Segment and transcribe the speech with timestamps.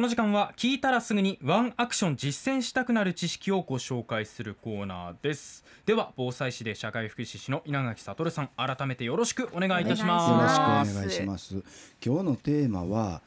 [0.00, 5.62] この時間は聞いたらすぐにワンアクション実践したくなる知識をご紹介するコーナーです。
[5.84, 10.30] では防災士で社会福祉士の稲垣悟さん改めてよろしくお願いいたします。
[10.30, 11.52] よろしくお願いします。
[12.02, 13.20] 今日のテーマは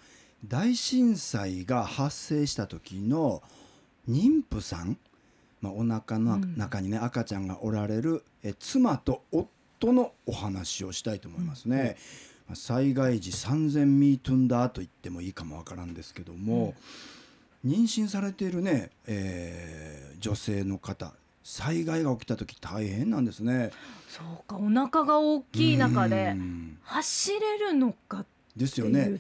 [0.48, 3.44] 大震災が発生した時の
[4.10, 4.98] 妊婦さん。
[5.62, 11.98] まあ、お腹の中にね、赤ちゃんがおられるえ妻と夫のお話をしたいと思いますね。
[12.32, 16.74] うん、災害時3000ミートンだと言ってもいいかもわからんですけども、
[17.64, 23.72] うん、妊娠されているね、えー、女性の方災害が起きた時大変なんですね。
[24.08, 26.36] そうかお腹が大きい中で
[26.84, 29.20] 走れるのかですよね。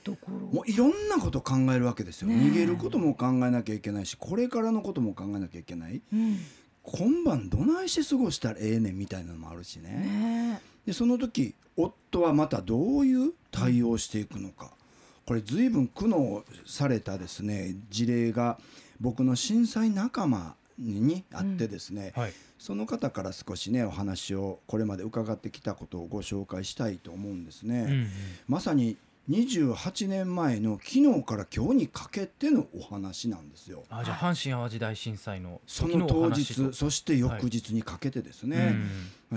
[0.51, 6.37] もういろんなこと考えるわけですよ、逃げることも考えなきゃいけないしこれからのことも考えなきゃいけない、うん、
[6.83, 14.71] 今晩どないして過ごしたらええねんみたいなのもあるしね、ね、でその時夫はまたどういう対応していくのか、
[15.25, 18.57] これ随分苦悩されたですね事例が
[18.99, 27.85] 僕の震災仲間にあってですね、うんはい、その方から少しねお話をこれまで伺ってきたことをご紹介したいと思うんですね。
[27.87, 28.07] うんうん、
[28.47, 28.97] まさに
[29.29, 33.83] 28年前の昨日から今日にかけてのお話なんですよ。
[33.89, 38.79] あじゃあ阪神・淡路大震災のその当日そして翌日にかけてですね、はい、まあ、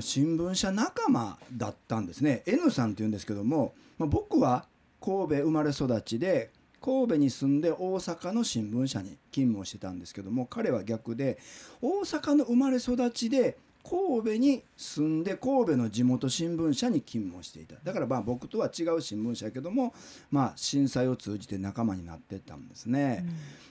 [0.03, 2.43] 新聞社仲間だったんですね。
[2.47, 4.67] N さんっていうんですけども、まあ、僕は
[5.01, 11.39] 神戸生まれ育ちで神戸に住んで大阪の新聞社に勤務をしてたんですけども彼は逆で
[11.81, 13.57] 大阪の生まれ育ちで
[13.89, 17.77] 神戸に住んで神戸の地元新聞社に勤務をしていた。
[17.85, 19.95] だからまあ僕とは違う新聞社やけども、
[20.31, 23.25] まあ、震災を通じて仲間になってったんですね、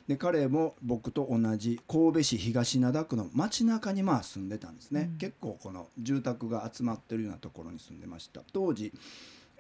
[0.07, 8.41] うん、で彼も僕と同じ神戸市東灘区の街中にまあ住んでたんですね、うん、結構この住宅が集まってるようなところに住んでました。
[8.53, 8.94] 当時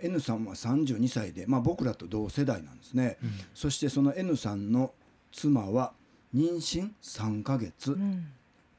[0.01, 4.91] N さんは32歳で、まあ、僕らと同世代なんですね、うん、そしてその N さんの
[5.31, 5.93] 妻は
[6.33, 7.97] 妊娠3ヶ月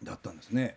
[0.03, 0.77] だったんですね、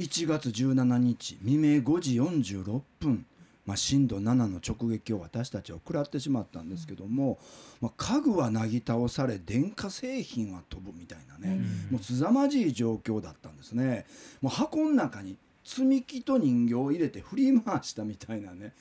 [0.00, 3.26] 1月17日未明5時46分、
[3.66, 7.38] まあ、震度7の直撃を私たちは食らってしまったんですけども、
[7.82, 11.60] まあ、家具はなぎ倒され電化製品は飛ぶみたいなね、
[11.90, 14.06] もう凄まじい状況だったんですね。
[14.40, 18.72] もう箱の中に積み木と人形を入れて振り回したみたいなね、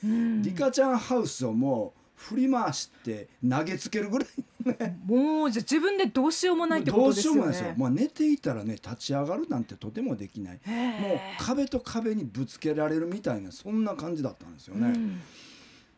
[0.41, 4.45] リカちゃんハウスをもう振り回して投げつけるぐらい、ね、
[5.05, 7.41] もうじゃ自分でどうしようもないってことですよね。
[7.41, 7.77] どうしようもないですよ。
[7.77, 10.59] まあ寝ていたらね立ち上がるなんてとてもできない。
[10.65, 14.87] もう壁と壁にぶつけられるみたいなそんな感じだったんですよね。
[14.87, 15.21] うん、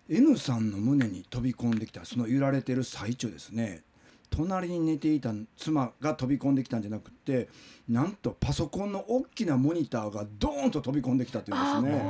[0.09, 3.83] N さんの胸に飛び込んできたその揺られてる最中ですね。
[4.29, 7.49] 隣に寝ていた妻が飛び込んできたんじゃなくて
[7.89, 12.03] なんとパソコンの大きなモニターがドーンと飛び込んできたというんですね。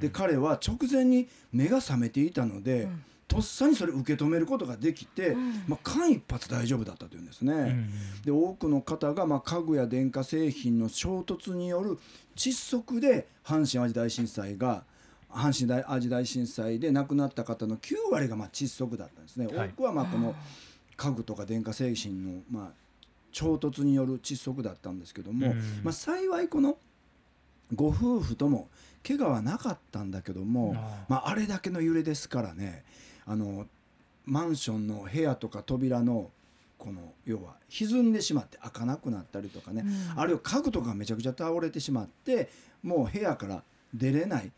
[0.00, 7.52] で彼は直前に目が覚めていたので、うんとっさにそれ受け止めることができて、うん、まあ、間一髪大丈夫だったというんですね。
[7.52, 11.98] うん、で多くの方がまあ家具や電化製品の衝突による
[12.36, 14.84] 窒息で阪神・淡路大震災が
[15.30, 19.46] 阪神大淡路大震災で亡くなった方の9割がまあ窒息だったんですね。
[19.46, 20.34] はい、多くはまあこの
[20.96, 22.88] 家具とか電化製品のまあ
[23.30, 26.78] 衝突による窒息だったんですけども、うん、まあ、幸いこの
[27.74, 28.68] ご夫婦とも
[29.06, 30.74] 怪我はなかったんだけども
[31.08, 32.84] まあ、あれだけの揺れですからね
[33.28, 33.66] あの
[34.24, 36.30] マンションの部屋とか扉の
[36.78, 39.84] この要は歪んでしまって開かなくなったりとかね、
[40.14, 42.48] うん、あるいは家具とかめちゃくちゃ倒れてしまって
[42.82, 43.62] もう部屋から
[43.92, 44.50] 出れない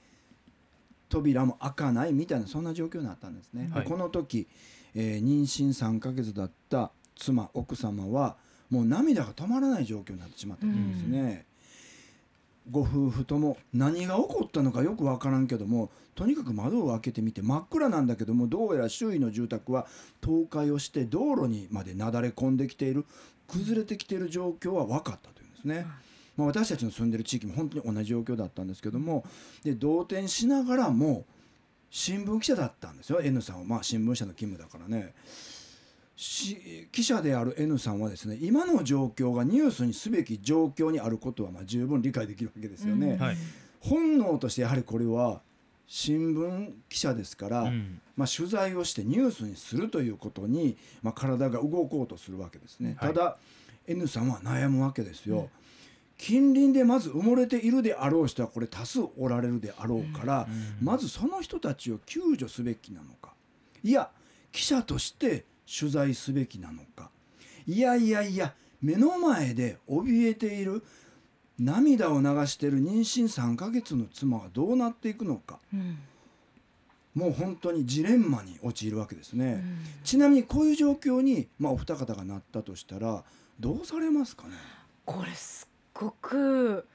[1.08, 3.68] 扉も開かないみたいなそんな状況になったんですね。
[3.72, 4.46] はい、この時、
[4.94, 8.36] えー、妊娠3ヶ月だった妻奥様は
[8.70, 11.46] もう涙が止まらない状況になってしまったんですね。
[12.70, 19.86] ご夫婦とも何が起こったのかよく分からんけどもとにかく窓を開けてみて真っ暗なんだけどもどうやら周囲の住宅は
[20.20, 23.04] 倒壊をして道路にまでなだれ込んできている
[23.48, 25.86] 崩れてきている状況は分かったというんですね。
[26.36, 29.24] まあ、私たちの住んでる地域も本当に同じ状況だったんですけども
[29.62, 31.24] で動転しながらも
[31.90, 35.12] 新聞記者だったんですよ N さんは、まあ、新聞社の勤務だからね。
[36.92, 43.12] 記者である N さんはですね今の状況がニュースにすべき状況にあることはまあ十分理解できるわけですよね。
[43.12, 43.18] うん。
[43.18, 43.36] はい、
[43.80, 45.40] 本能としてやはりこれは
[45.86, 52.98] 新聞記者ですから、うん、まあ、取材をしてニュースにするということに、まあ、体が動こうとするわけですね。
[53.00, 53.38] ただ、は
[53.88, 55.38] い、N さんは悩むわけですよ。
[55.38, 55.48] うん。
[56.18, 60.46] 近隣でまず埋もれているであろう人はこれ多数おられるであろうから、
[60.82, 63.32] まずその人たちを救助すべきなのか。
[63.82, 64.10] いや
[64.52, 65.46] 記者として
[65.78, 67.10] 取材すべきなのか。
[67.66, 70.82] いやいやいや目の前で怯えている
[71.58, 75.98] 涙を流している妊娠3ヶ月の妻はどうなっていくのか、うん、
[77.14, 79.62] もう本当にジレンマに陥るわけですね、
[80.02, 83.22] ちなみにこういう状況に、まあ、お二方がなったとしたら
[83.60, 84.54] どうされますかね？
[85.04, 86.88] これすっごく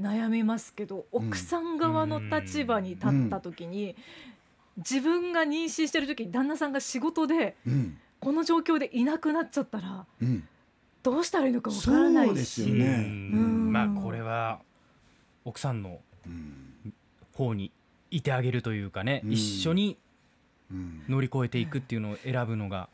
[0.00, 3.96] 悩みますけど、奥さん側の立場に立った時に、
[4.76, 10.46] 自分が妊娠してる時に旦那さんが仕事で、うんこの状況でいなくなっちゃったらうん。
[11.02, 12.28] どうしたらいいのかわからないし。
[12.28, 12.84] そうですよね。
[12.84, 13.72] うん。
[13.72, 14.60] まあこれは
[15.44, 16.92] 奥さんのうん。
[17.34, 17.72] 方に
[18.12, 19.32] いてあげるというかね、うん。
[19.32, 19.98] 一緒に
[20.70, 21.02] うん。
[21.08, 22.88] 乗り越えていくっていうのを選ぶのが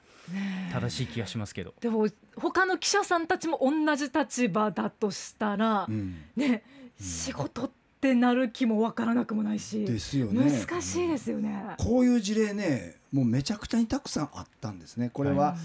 [0.73, 1.75] 正しい気がしますけど。
[1.81, 6.25] でも他の記者さんたちも同じ立場だとしたら、うん。
[6.37, 6.63] ね
[6.99, 7.71] 仕事っ
[8.01, 10.51] てなる気もわからなくもないし、ですよね。
[10.51, 11.75] 難しいですよね。
[11.77, 15.11] こういう事例ねもうめちゃくちゃにたくさんあったんですね。
[15.13, 15.57] これは、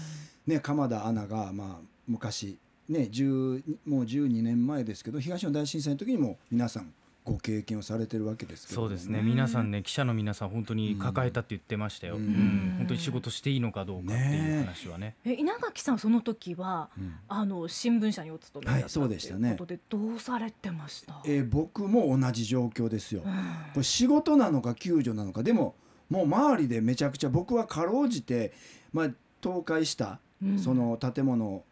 [0.46, 2.58] ね鎌田アナがまあ昔
[2.88, 6.92] ね10もう12年前ですけど東日本大震災の時にも皆さん
[7.24, 9.22] ご経験をされてるわけですけどもそうですね。
[9.22, 12.24] 皆さんね記者の皆さん本当に抱えたって言ってましたよ、ううん。
[12.24, 15.16] ん本当に仕事していいのかどうかっていう話はね。
[15.24, 17.14] え稲垣さんその時はうん。
[17.28, 19.40] あの新聞社にお勤めだったはいそうでしたね。
[19.40, 21.22] ということでどうされてました？
[21.24, 23.22] えー僕も同じ状況ですよ。
[23.24, 23.32] うん。
[23.32, 23.38] こ
[23.76, 25.74] れ仕事なのか救助なのかでも
[26.10, 28.52] もう周りでめちゃくちゃ僕はかろうじて、
[28.92, 29.06] まあ、
[29.42, 30.58] 倒壊したうん。
[30.58, 31.62] その建物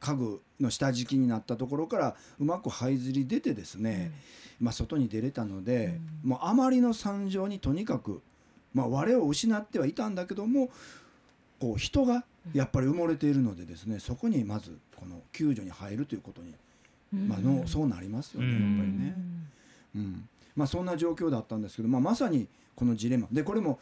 [0.00, 4.12] 家具の下敷きになったところからうまく這いずり出てですね、
[4.60, 6.30] まあ、外に出れたので、うん。
[6.30, 8.20] もうあまりの惨状にとにかく、
[8.74, 10.70] まあ、我を失ってはいたんだけども
[11.60, 16.54] こう人がやっぱり埋もれているのでですねそこにまずこの救助に入るということに、
[17.14, 17.28] うん。
[17.28, 19.14] まあ、のそうなりますよね、うんやっぱりね。
[19.96, 23.78] うんまあ、そんな状況だったんですけど、まあ、まさにこのジレンマでこれも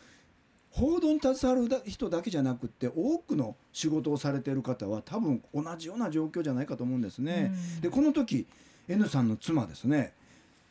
[0.70, 7.52] 報道に携わるだ人だけじゃなくって多くの仕事をされている方は多分同じような状況じゃないかと思うんですね。
[7.74, 8.46] うんでこの時
[8.88, 10.12] N さんの妻ですね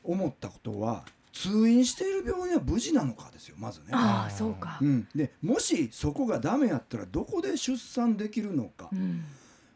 [0.03, 1.03] 思ったことは
[1.33, 3.87] 通院している病院は無事なのかですよまずね。
[3.91, 4.85] ああそうかう。
[4.85, 9.25] ん、でもしそこがダメやったらどこで出産できるのか、うん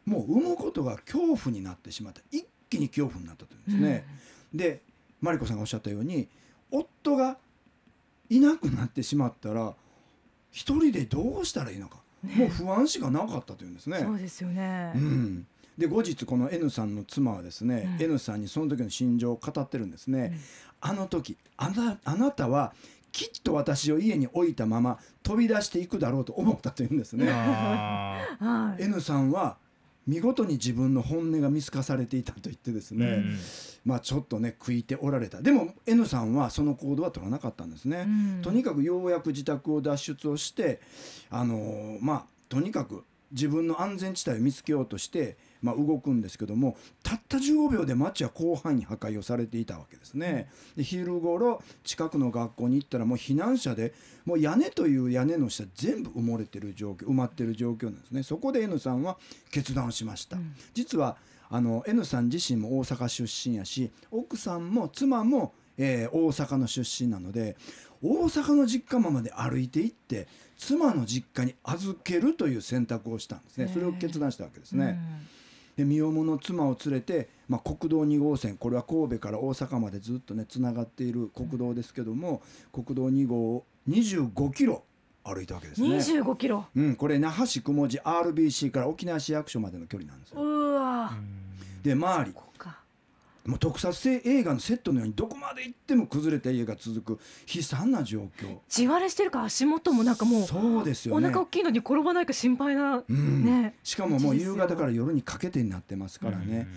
[0.04, 4.06] もう産むことが恐怖になってしまった一気に恐怖になったというんですね。
[4.52, 4.82] で
[5.24, 6.28] マリコさんがおっしゃったように
[6.70, 7.38] 夫が
[8.28, 9.74] いなくなってしまったら
[10.50, 13.98] 一人でどうしたらいいのか、もう不安しかなかったというんですね。
[13.98, 14.92] そうですよね。
[14.94, 20.30] うん、で後日この N さんの妻はですね、うん N さんにその時の心情を語ってるんですね。
[20.32, 20.40] うん
[20.86, 22.74] あの時あなあなたは
[23.10, 27.26] きっと私を家に置いたまま飛び出していくだろうと思ったというんですね。
[28.78, 29.56] N さんは
[30.06, 33.38] 見事に自分の本音が見透かされていたと言ってですーね、うん。
[33.84, 35.40] まあちょっとね悔いておられた。
[35.40, 38.42] でも N さんはその行動は取らなかったんですね、うん。
[38.42, 40.80] とにかくようやく自宅を脱出をして
[41.30, 50.50] あのーまあとにかく自分の安全地帯を見つけようとして、まあ、動くんですけどもたった15秒で街は広範囲に破壊をされていたわけですね。
[50.76, 53.94] で昼頃近くの学校に行ったらもう避難者で
[54.26, 58.22] もう屋根という屋根の下全部埋もれてる状況埋まってる状況なんですね。
[58.22, 59.16] そこで N さんは
[59.50, 60.36] 決断をしました。
[60.36, 61.16] うん実は
[61.48, 67.56] あの N さん自身も大阪出身やし奥さんも妻も、えー大阪の出身なので
[68.02, 70.28] 大阪の実家まで歩いて行って
[70.58, 74.98] 妻の実家に預けるという選択をしたんですねそれを決断したわけですね。
[75.76, 82.42] で身重の妻を連れて、まあ、国道2号線これは神戸から大阪までずっとねつながっている国道ですけども
[82.72, 84.84] 国道2号を25キロ
[85.24, 85.90] 歩いたわけですうん。
[85.90, 85.96] ね。
[85.96, 86.66] 二十五キロ。
[86.76, 90.42] うん、これ那覇市雲寺 RBC から沖縄市役所までの距離なんですよ。
[90.42, 91.12] うわ。
[91.82, 92.34] で周り。
[93.46, 97.20] もう特撮性映画のセットのようにどこまで行っても崩れた家が続く。
[97.54, 98.58] 悲惨な状況。
[98.68, 101.26] 地割れしてるから足元もなんかもうそうですよね。
[101.26, 103.44] お腹大きいのに転ばないか心配なうん。
[103.44, 103.74] ね。
[103.82, 106.68] しかももう夕方から夜にかけてになってますからね、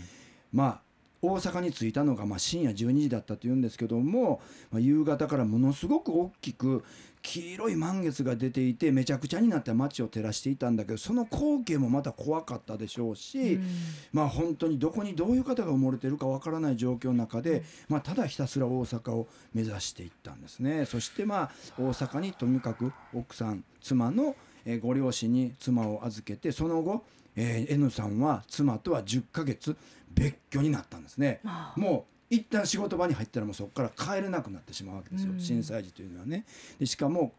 [0.52, 0.82] まあ
[1.22, 6.84] 大阪に着いたのがまあ深夜12時だったというんですけども、まあ、夕方からものすごく大きく
[7.28, 13.68] 黄色い満月が出ていてめちゃくちゃになった街を照らしていたんだけどその光景もまた怖かったでしょうし、うん。
[14.14, 20.86] まあ本当にどこにどういう方が埋もれてるかわからない状況の中で、まあ、ただひたすら大阪を目指していったんですね。
[20.86, 27.04] そしてまあ大阪にとにかく奥さん妻のえーご両親に妻を預けてその後、
[27.36, 29.76] えー N さんは妻とは10ヶ月
[30.14, 31.42] 別居になったんですね。
[31.76, 35.40] もう一旦仕事場に入ったらもうそこから帰れなくなってしまうわけですよ、うん。
[35.40, 36.46] 震災時というのはね。
[36.80, 37.34] でしかも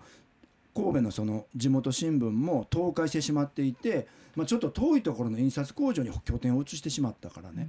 [0.74, 7.68] 神戸のその地元新聞も倒壊してしまっていて、まあ、ちょっと遠いところの印刷工場に拠点を移してしまったからね、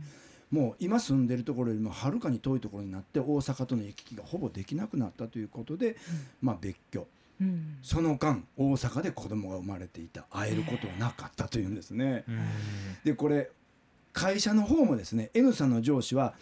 [0.52, 5.98] もう今住んでるところよりもはるかに遠いところになって大阪との行き来がほぼできなくなったということで、
[6.42, 7.08] まあ、別居。
[7.42, 7.78] うん。
[7.82, 10.24] その間大阪で子供が生まれていた。
[10.30, 12.24] 会えることはなかったというんですね。
[12.28, 12.40] うん。
[13.04, 13.50] でこれ
[14.12, 16.34] 会社の方もですね N さんの上司は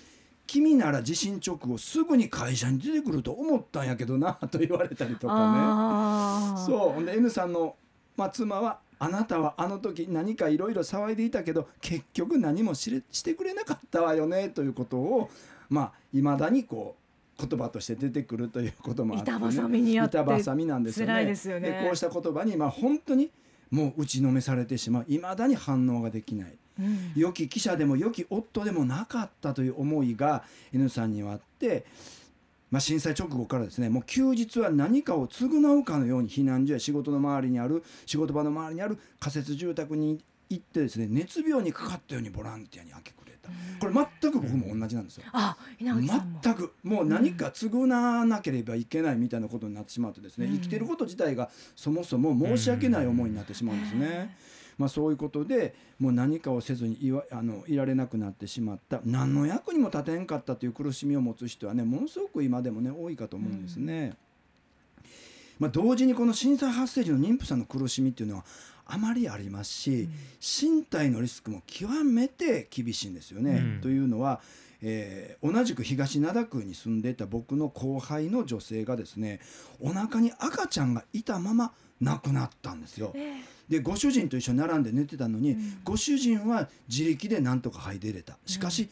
[0.47, 6.65] 君なら地震直後すぐに会社に出てくると思ったんやけどなと言われたりとかね。
[6.65, 6.93] そう。
[6.93, 7.75] ほんで N さんの、
[8.15, 15.29] まあ、妻はあなたはあの時何かいろいろ騒いでいたけど結局何もしれしてくれなかったわよねということを
[15.69, 16.95] まあいまだにこ
[17.39, 21.13] う言葉として出てくるということもあって、ね、板挟みにあって板挟みなんですよね。
[21.13, 21.83] 辛いですよね。
[21.85, 23.29] こうした言葉にまあ本当に
[23.69, 25.05] もう打ちのめされてしまう。
[25.07, 26.57] いまだに反応ができない。
[26.79, 27.11] うん。
[27.15, 30.43] 良き記者でも良き夫でもなかったという思いが
[30.73, 31.85] N さんにはあって、
[32.69, 43.49] まあ、震災直後からですねもう休日は何かを償うかのように避難所や仕事の周りにある仕事場の周りにある仮設住宅に行ってですね熱病にかかったようにボランティアに明け暮れた。
[43.79, 45.25] これ全く僕も同じなんですよ。
[46.41, 50.53] 全くもう何か償わなければいけないみたいなことになってしまってですね、うん。
[50.53, 54.35] 生きてること自体がそもそも申し訳ない思いになってしまうんですね。
[54.77, 64.15] まあ、そういうことでもう何かをせずにいわあのいられなくなってしまった何の役にも立てんかったという苦しみを持つ人はねものすごく今でもね多いかと思うんですね。
[65.59, 68.45] まあ、同時にこの震災発生時の妊婦さんの苦しみっていうのは
[68.85, 70.07] あまりありますし、
[70.39, 73.51] 身体のリスクも極めて厳しいんですよね。
[73.51, 74.39] うんというのは、
[74.81, 79.39] えー同じく東灘区に住んでいた僕の後輩の女性がですね
[79.81, 83.11] お腹に赤ちゃんがいたまま亡くなったんですよ。
[83.15, 85.79] えでご主人と一緒に並んで寝てたのに、うん。
[85.83, 88.37] ご主人は自力でなんとか這い出れた。
[88.45, 88.89] しかし、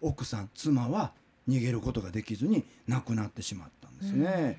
[0.00, 1.12] 奥さん妻は
[1.48, 4.58] 逃げることができずに亡くなってしまったんですね。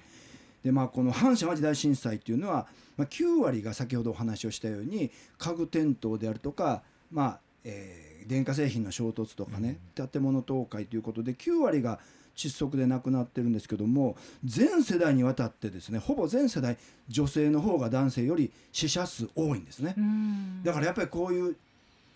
[0.64, 6.82] でまあこの阪神・淡路大震災っていうのは、まあ、9割が先ほどお話をしたように家具転倒であるとか、
[7.12, 12.00] まあえー電化製品の衝突とかね、建物倒壊ということで9割が
[12.38, 14.16] 窒息で亡くなってるんですけども
[14.46, 16.78] 全世代にわたってですねほぼ全世代
[17.10, 19.96] 女性の方が男性より死者数多いんですね。
[19.98, 21.56] うんだからやっぱりこういう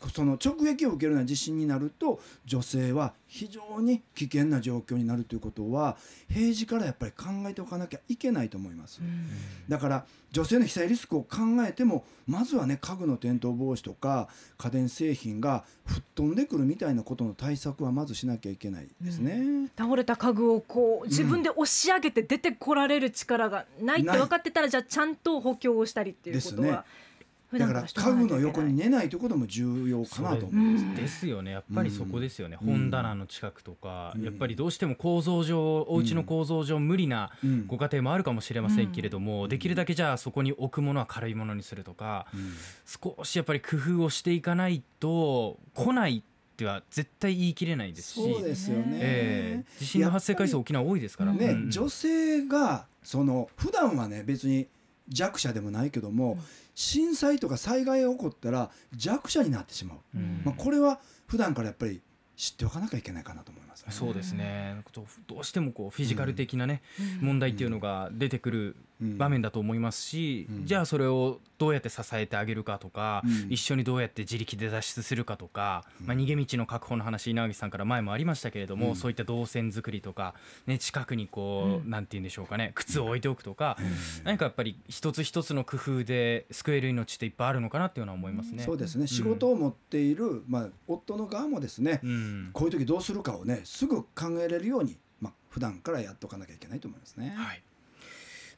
[0.09, 5.97] その直撃を受けるような地震になると女性は非常に危険な状況になるということは
[6.29, 9.01] 平時からやっぱり考えておかなきゃいけないと思います。
[9.01, 9.29] うん。
[9.69, 19.69] だから女性の被災リスクを考えてもまずはね家具の転倒防止とか家電製品が吹っ飛んでくるみたいなことの対策はまずしなきゃいけないですね。
[19.77, 26.71] 倒れた家具をこう自分で押し上げて出てこられる力がないって分かってたらじゃあちゃんと補強をしたりっていうことですね。
[26.71, 27.10] は普
[27.59, 30.85] だから家具の横に寝ないということも重要かなと思います。
[30.85, 30.95] うん。
[30.95, 31.51] ですよね。
[31.51, 32.67] やっぱりそこですよね、うん。
[32.67, 34.23] 本棚の近くとか、うん。
[34.23, 37.67] やっぱりどうしても構造上お家の構造上無理なうん。
[37.67, 39.49] ご家庭もあるかもしれませんけれども、うん。
[39.49, 42.53] できるだけじゃあそこに置くものは軽いものにするとかうん。
[42.85, 48.33] 少しやっぱり工夫をしていかないと来ないっては絶対言い切れないですし。
[48.33, 48.97] そうですよね。
[49.01, 49.79] ええ。
[49.79, 51.33] 地震の発生回数沖縄多いですから。
[51.33, 54.67] ね、うん女性がその普段はね別に
[55.09, 56.37] 弱者でもないけども、
[56.81, 60.41] 震災とか災害が起こったら弱者になってしまう、うん。
[60.43, 62.01] まあ、これは普段からやっぱり
[62.35, 64.81] 知っておかなきゃいけないかなと思います、そうですね。
[65.27, 66.81] どうしてもこうフィジカル的なね、
[67.21, 67.27] うん。
[67.27, 70.65] 問題っていうのが出てくるうん場面だと思いますし、うん。
[70.65, 73.51] じゃあそれをどうやって支えてあげるかとか、うん。
[73.51, 76.07] 一緒にどうやって自力で脱出するかとか、うん。
[76.07, 78.95] まあ、逃げ道の確保の話稲垣さんから前もありましたけれども、うん。
[78.95, 80.35] そういった動線作りとか、
[80.67, 81.89] ね、近くにこう、うん。
[81.89, 83.85] なんて言うんでしょうかね靴を置いておくとか、うん。
[84.25, 88.63] 何かやっぱり一つ一つの工夫で救える命っていっぱいあるのかなっていうのは思いますね。
[88.63, 89.07] そうですね、ん。
[89.07, 92.49] 仕事を持っている、まあ、夫の側もですね、うん。
[92.53, 97.33] こういう時どうするかをねすぐ考えれるように、まあ普段からやっておかなきゃいけないと思いますね。
[97.37, 97.63] はい、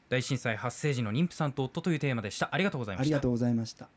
[0.08, 2.48] 大震災発生時の妊婦さんと夫というテーマでした。
[2.52, 3.06] ありがとうございました。
[3.06, 3.88] ありがとうございました。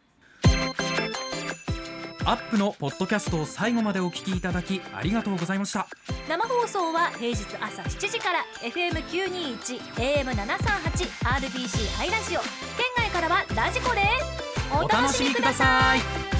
[2.25, 5.87] アップのポッドキャストを最後までお聞きいただきありがとうございました。
[6.27, 12.41] 生放送は平日朝7時から FM921 AM738 RBC ハイラジオ。
[12.41, 12.49] 県
[12.97, 16.36] 外からはラジコですお楽しみください